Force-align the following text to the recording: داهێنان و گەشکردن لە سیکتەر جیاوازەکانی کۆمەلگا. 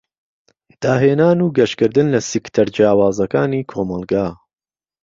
داهێنان 0.83 1.37
و 1.45 1.47
گەشکردن 1.57 2.07
لە 2.13 2.19
سیکتەر 2.29 2.67
جیاوازەکانی 2.75 3.67
کۆمەلگا. 3.71 4.27